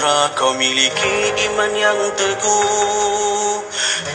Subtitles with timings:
[0.00, 1.16] sutra Kau miliki
[1.52, 3.60] iman yang teguh.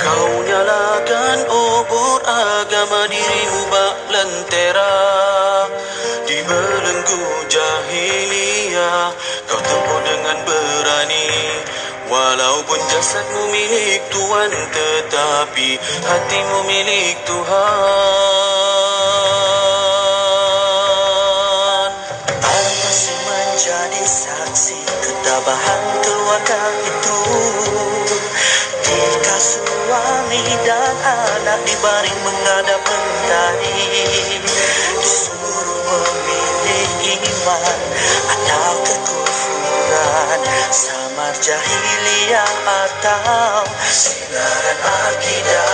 [0.02, 4.98] Kau nyalakan obor agama dirimu bak lentera
[6.26, 9.14] Di belenggu jahiliyah
[9.46, 11.30] Kau tempuh dengan berani.
[12.06, 15.70] Walaupun jasadmu milik Tuhan Tetapi
[16.06, 18.05] hatimu milik Tuhan
[31.76, 34.40] anak dibaring menghadap mentari
[34.96, 37.80] Disuruh memilih iman
[38.32, 40.42] atau kekufuran.
[40.72, 45.65] Samar jahiliyah atau sinaran akidah